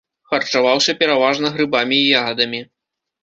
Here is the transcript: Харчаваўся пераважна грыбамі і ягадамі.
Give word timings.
Харчаваўся 0.29 0.95
пераважна 1.01 1.47
грыбамі 1.57 1.99
і 2.05 2.09
ягадамі. 2.21 2.65